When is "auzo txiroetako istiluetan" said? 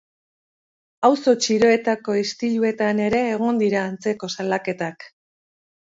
1.09-3.05